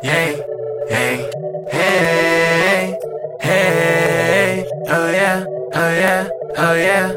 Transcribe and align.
Hey, 0.00 0.40
hey, 0.88 1.30
hey, 1.72 2.98
hey, 3.40 4.66
oh 4.88 5.10
yeah, 5.10 5.44
oh 5.74 5.92
yeah, 5.92 6.28
oh 6.56 6.74
yeah, 6.74 7.14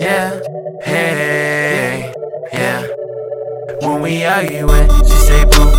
yeah, 0.00 0.40
hey, 0.82 2.12
yeah. 2.52 2.86
When 3.82 4.02
we 4.02 4.24
arguing, 4.24 4.88
she 5.04 5.12
say 5.12 5.44
boo. 5.44 5.73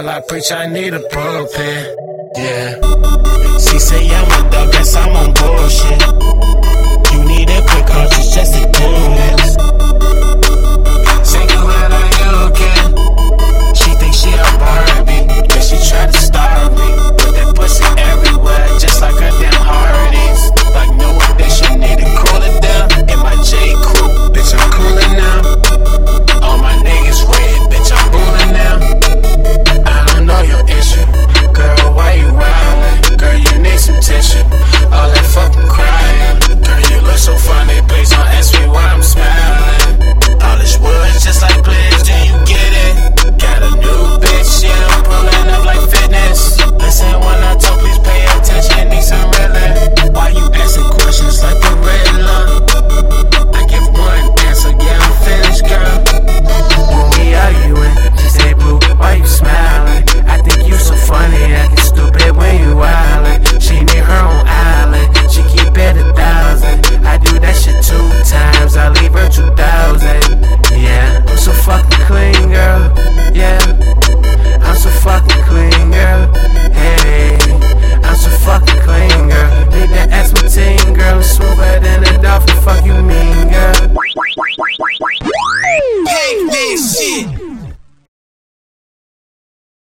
girl 0.00 0.10
I 0.10 0.20
preach, 0.20 0.52
I 0.52 0.66
need 0.66 0.94
a 0.94 1.00
pulpit. 1.00 1.96
Yeah. 2.36 2.74
She 3.58 3.78
say, 3.78 4.06
yeah, 4.06 4.39